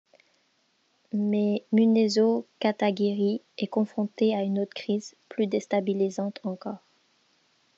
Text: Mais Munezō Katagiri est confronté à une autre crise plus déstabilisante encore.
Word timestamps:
Mais 1.13 1.63
Munezō 1.71 2.47
Katagiri 2.59 3.43
est 3.59 3.67
confronté 3.67 4.35
à 4.35 4.41
une 4.41 4.57
autre 4.57 4.73
crise 4.73 5.13
plus 5.29 5.45
déstabilisante 5.45 6.39
encore. 6.43 6.83